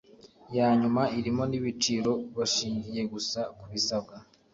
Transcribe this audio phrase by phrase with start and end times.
[0.57, 4.15] ya nyuma irimo n ibiciro bashingiye gusa ku bisabwa